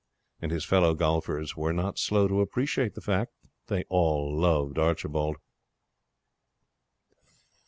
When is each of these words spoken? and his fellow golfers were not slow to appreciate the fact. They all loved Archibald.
and 0.41 0.51
his 0.51 0.65
fellow 0.65 0.95
golfers 0.95 1.55
were 1.55 1.71
not 1.71 1.99
slow 1.99 2.27
to 2.27 2.41
appreciate 2.41 2.95
the 2.95 3.01
fact. 3.01 3.33
They 3.67 3.83
all 3.87 4.35
loved 4.35 4.79
Archibald. 4.79 5.37